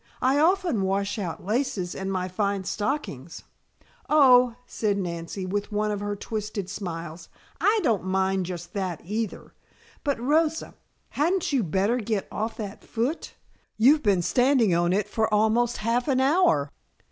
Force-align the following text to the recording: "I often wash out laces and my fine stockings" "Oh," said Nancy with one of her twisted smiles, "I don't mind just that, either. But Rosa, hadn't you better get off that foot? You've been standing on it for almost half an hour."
"I 0.23 0.39
often 0.39 0.81
wash 0.81 1.19
out 1.19 1.45
laces 1.45 1.93
and 1.93 2.11
my 2.11 2.27
fine 2.27 2.63
stockings" 2.63 3.43
"Oh," 4.09 4.55
said 4.65 4.97
Nancy 4.97 5.45
with 5.45 5.71
one 5.71 5.91
of 5.91 5.99
her 5.99 6.15
twisted 6.15 6.71
smiles, 6.71 7.29
"I 7.59 7.79
don't 7.83 8.05
mind 8.05 8.47
just 8.47 8.73
that, 8.73 9.01
either. 9.05 9.53
But 10.03 10.19
Rosa, 10.19 10.73
hadn't 11.09 11.53
you 11.53 11.61
better 11.61 11.97
get 11.97 12.27
off 12.31 12.57
that 12.57 12.83
foot? 12.83 13.35
You've 13.77 14.01
been 14.01 14.23
standing 14.23 14.73
on 14.73 14.91
it 14.91 15.07
for 15.07 15.31
almost 15.31 15.77
half 15.85 16.07
an 16.07 16.19
hour." 16.19 16.71